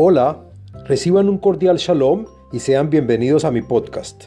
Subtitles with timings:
[0.00, 0.48] Hola,
[0.84, 4.26] reciban un cordial shalom y sean bienvenidos a mi podcast.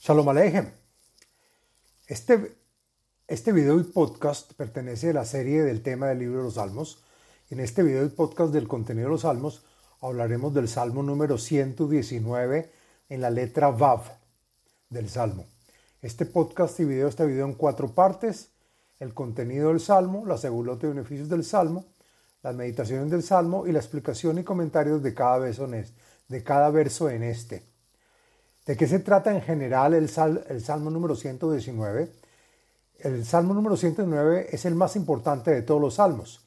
[0.00, 0.72] Shalom Aleichem.
[2.08, 2.56] Este,
[3.28, 7.04] este video y podcast pertenece a la serie del tema del libro de los Salmos.
[7.48, 9.64] En este video y podcast del contenido de los Salmos
[10.00, 12.72] hablaremos del Salmo número 119
[13.08, 14.18] en la letra Vav
[14.90, 15.46] del Salmo.
[16.00, 18.51] Este podcast y video está dividido en cuatro partes
[19.02, 21.86] el contenido del Salmo, la segulota y beneficios del Salmo,
[22.40, 25.94] las meditaciones del Salmo y la explicación y comentarios de cada verso en este.
[26.28, 27.62] De este.
[28.64, 30.08] ¿De qué se trata en general el,
[30.48, 32.12] el Salmo número 119?
[33.00, 36.46] El Salmo número 119 es el más importante de todos los salmos.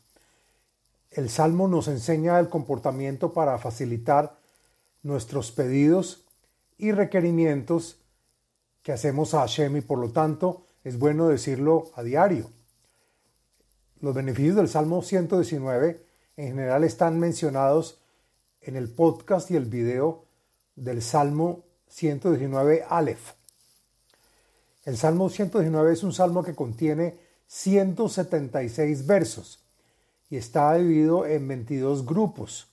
[1.11, 4.37] El Salmo nos enseña el comportamiento para facilitar
[5.03, 6.23] nuestros pedidos
[6.77, 7.99] y requerimientos
[8.81, 12.51] que hacemos a Hashem y por lo tanto es bueno decirlo a diario.
[13.99, 16.05] Los beneficios del Salmo 119
[16.37, 17.99] en general están mencionados
[18.61, 20.25] en el podcast y el video
[20.75, 23.33] del Salmo 119 Aleph.
[24.85, 29.63] El Salmo 119 es un salmo que contiene 176 versos
[30.29, 32.67] y está dividido en 22 grupos.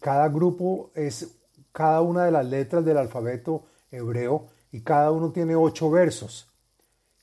[0.00, 1.28] Cada grupo es
[1.70, 6.47] cada una de las letras del alfabeto hebreo y cada uno tiene ocho versos.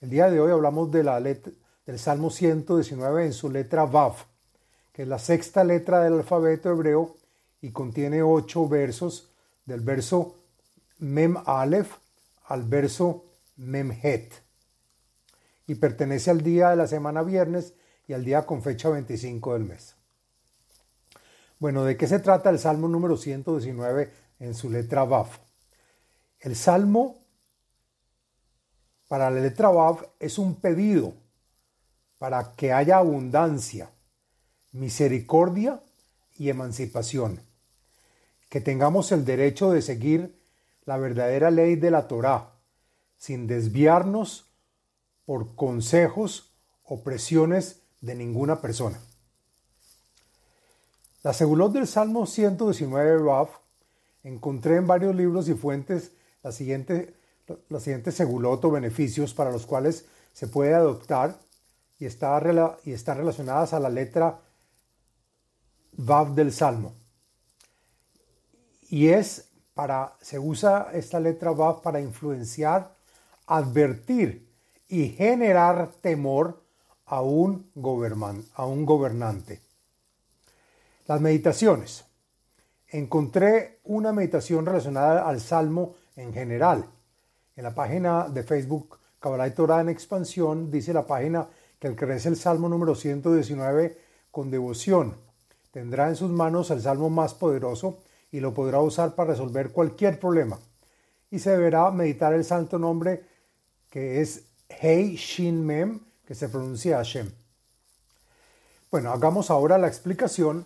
[0.06, 4.14] El día de hoy hablamos del Salmo 119 en su letra Vav,
[4.94, 7.16] que es la sexta letra del alfabeto hebreo
[7.60, 9.32] y contiene ocho versos
[9.66, 10.36] del verso
[11.00, 11.92] Mem Aleph
[12.44, 13.26] al verso
[13.56, 14.32] Mem Het.
[15.66, 17.74] Y pertenece al día de la semana viernes
[18.08, 19.96] y al día con fecha 25 del mes.
[21.58, 25.30] Bueno, ¿de qué se trata el Salmo número 119 en su letra Vav?
[26.42, 27.25] El Salmo
[29.08, 31.14] para la letra Vav es un pedido
[32.18, 33.90] para que haya abundancia,
[34.72, 35.82] misericordia
[36.38, 37.40] y emancipación.
[38.50, 40.40] Que tengamos el derecho de seguir
[40.86, 42.52] la verdadera ley de la Torá,
[43.18, 44.46] sin desviarnos
[45.26, 46.52] por consejos
[46.84, 49.00] o presiones de ninguna persona.
[51.24, 53.50] La segulot del Salmo 119 Vav
[54.24, 56.12] encontré en varios libros y fuentes
[56.44, 57.16] la siguiente
[57.70, 61.40] los siguientes seguloto beneficios para los cuales se puede adoptar
[62.00, 62.42] y está,
[62.84, 64.40] y está relacionadas a la letra
[65.94, 66.94] Vav del Salmo.
[68.90, 72.96] Y es para, se usa esta letra Vav para influenciar,
[73.48, 74.48] advertir
[74.88, 76.64] y generar temor
[77.06, 77.72] a un,
[78.56, 79.62] a un gobernante.
[81.08, 82.06] Las meditaciones.
[82.88, 86.90] Encontré una meditación relacionada al Salmo en general
[87.56, 91.48] en la página de Facebook Kabbalah y Torah en expansión dice la página
[91.80, 93.98] que el que reza el Salmo número 119
[94.30, 95.16] con devoción
[95.72, 98.00] tendrá en sus manos el Salmo más poderoso
[98.32, 100.60] y lo podrá usar para resolver cualquier problema.
[101.32, 103.24] Y se deberá meditar el santo nombre
[103.90, 107.32] que es Hei Shin Mem, que se pronuncia Hashem.
[108.92, 110.66] Bueno, hagamos ahora la explicación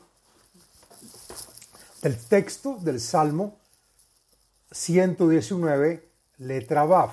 [2.02, 3.58] del texto del Salmo
[4.72, 6.09] 119
[6.40, 7.12] letra Vav.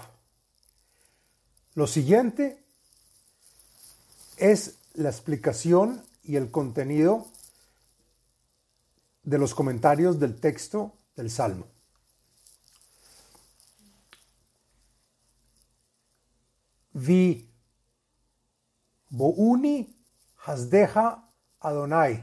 [1.74, 2.64] Lo siguiente
[4.38, 7.26] es la explicación y el contenido
[9.22, 11.66] de los comentarios del texto del Salmo.
[16.92, 17.50] Vi
[19.10, 19.94] Bouni
[20.46, 21.28] Hasdeja
[21.60, 22.22] Adonai,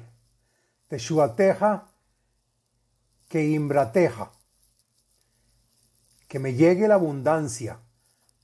[0.87, 1.87] Teshuateja
[3.27, 4.31] Keimbrateja
[6.33, 7.77] que me llegue la abundancia,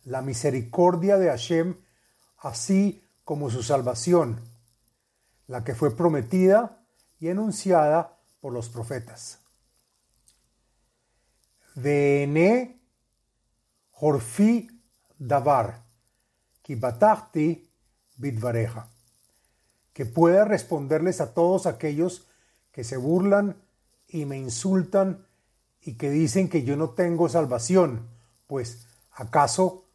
[0.06, 1.76] la misericordia de Hashem,
[2.38, 4.40] así como su salvación,
[5.48, 6.84] la que fue prometida
[7.20, 9.40] y enunciada por los profetas.
[11.74, 12.80] Vene
[13.90, 14.70] Jorfi
[15.18, 15.82] Davar,
[16.62, 17.72] Kibatachti
[18.18, 18.88] Bidvareja,
[19.94, 22.28] que pueda responderles a todos aquellos
[22.72, 23.60] que se burlan
[24.08, 25.26] y me insultan
[25.82, 28.10] y que dicen que yo no tengo salvación,
[28.48, 29.86] pues ¿acaso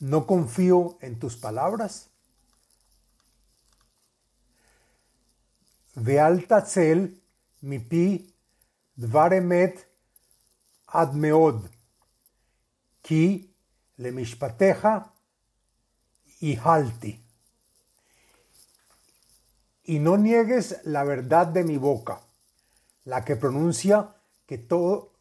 [0.00, 2.10] no confío en tus palabras?
[5.94, 6.46] Veal
[7.60, 8.34] mi pi
[8.96, 9.86] dvaremet
[10.86, 11.64] admeod,
[13.02, 13.54] ki
[13.96, 15.12] le mishpateja
[16.40, 17.20] y halti.
[19.84, 22.20] Y no niegues la verdad de mi boca,
[23.04, 24.14] la que pronuncia
[24.46, 25.12] que, todo,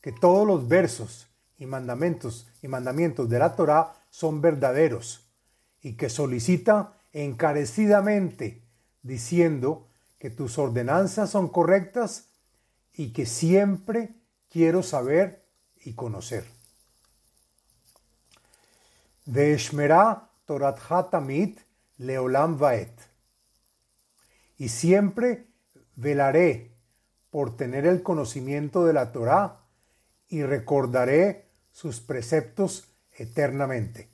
[0.00, 5.26] que todos los versos y mandamientos y mandamientos de la Torá son verdaderos
[5.82, 8.62] y que solicita encarecidamente,
[9.02, 9.88] diciendo
[10.18, 12.28] que tus ordenanzas son correctas
[12.94, 14.14] y que siempre
[14.50, 15.46] quiero saber
[15.84, 16.44] y conocer.
[19.26, 21.60] Ve'eshmerá Toratha Tamit
[21.98, 22.92] Leolam Vaet.
[24.58, 25.46] Y siempre
[25.96, 26.75] velaré
[27.36, 29.60] por tener el conocimiento de la Torá
[30.26, 34.08] y recordaré sus preceptos eternamente.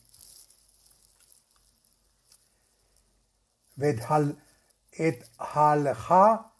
[3.78, 6.52] et halha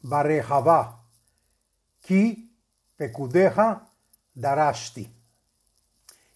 [0.00, 1.04] barejaba
[2.00, 2.50] ki
[2.96, 3.92] pekudeja
[4.32, 5.14] darashti.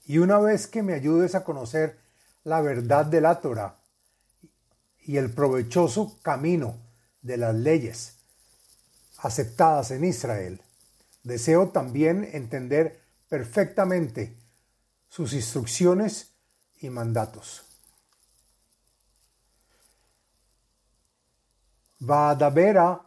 [0.05, 1.99] Y una vez que me ayudes a conocer
[2.45, 3.79] la verdad de la Torah
[4.99, 6.90] y el provechoso camino
[7.23, 8.17] de las leyes
[9.19, 10.63] aceptadas en Israel,
[11.23, 14.37] deseo también entender perfectamente
[15.09, 16.33] sus instrucciones
[16.81, 17.65] y mandatos.
[21.99, 23.03] Vaadabera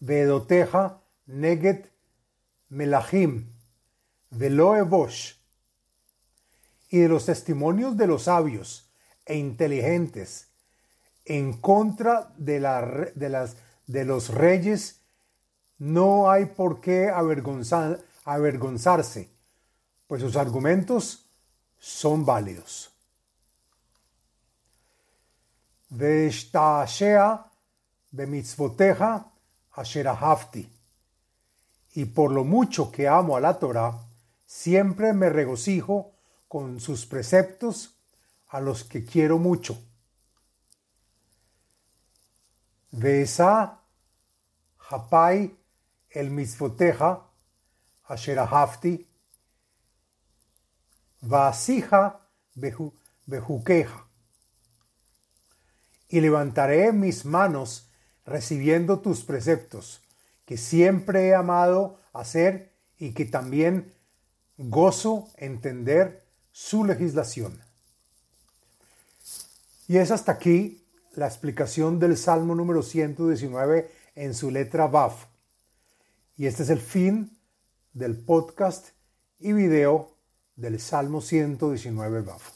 [0.00, 1.90] vedoteja neget
[2.70, 3.54] melachim
[4.30, 4.74] velo
[6.90, 8.90] y de los testimonios de los sabios
[9.26, 10.48] e inteligentes
[11.24, 13.48] en contra de, la,
[13.86, 15.00] los reyes,
[15.78, 19.30] no hay por qué avergonzar, avergonzarse,
[20.06, 21.26] pues sus argumentos
[21.78, 22.90] son válidos.
[25.90, 27.50] Veshtashea
[28.10, 29.30] bemitzvoteja
[29.72, 30.68] asherahafti.
[31.94, 33.92] Y por lo mucho que amo a la Torah,
[34.46, 36.12] siempre me regocijo
[36.48, 37.94] con sus preceptos
[38.48, 39.78] a los que quiero mucho.
[42.96, 43.80] Vesa
[44.88, 45.52] Hapai
[46.10, 47.26] el misfoteja
[48.04, 49.04] asherahafti
[51.22, 52.20] vasija
[53.26, 54.06] bejuqueja
[56.08, 57.90] y levantaré mis manos
[58.24, 60.00] recibiendo tus preceptos
[60.44, 63.92] que siempre he amado hacer y que también
[64.56, 67.60] gozo entender su legislación.
[69.88, 70.83] Y es hasta aquí
[71.16, 75.26] la explicación del Salmo número 119 en su letra BAF.
[76.36, 77.36] Y este es el fin
[77.92, 78.88] del podcast
[79.38, 80.16] y video
[80.56, 82.52] del Salmo 119 BAF.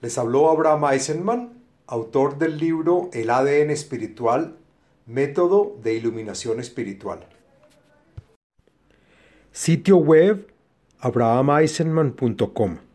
[0.00, 4.56] Les habló Abraham Eisenman, autor del libro El ADN espiritual,
[5.06, 7.26] método de iluminación espiritual.
[9.52, 10.52] Sitio web
[11.00, 12.85] abrahameisenman.com